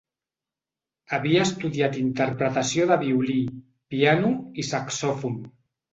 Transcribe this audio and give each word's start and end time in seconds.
Havia 1.17 1.43
estudiat 1.49 1.99
interpretació 2.03 2.87
de 2.93 2.99
violí, 3.03 3.39
piano 3.95 4.33
i 4.65 4.67
saxofon. 4.71 5.37